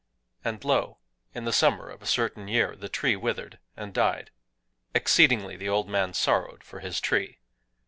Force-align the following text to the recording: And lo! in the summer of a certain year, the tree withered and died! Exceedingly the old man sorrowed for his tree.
And 0.43 0.63
lo! 0.65 0.97
in 1.35 1.45
the 1.45 1.53
summer 1.53 1.87
of 1.87 2.01
a 2.01 2.07
certain 2.07 2.47
year, 2.47 2.75
the 2.75 2.89
tree 2.89 3.15
withered 3.15 3.59
and 3.77 3.93
died! 3.93 4.31
Exceedingly 4.95 5.55
the 5.55 5.69
old 5.69 5.87
man 5.87 6.15
sorrowed 6.15 6.63
for 6.63 6.79
his 6.79 6.99
tree. 6.99 7.37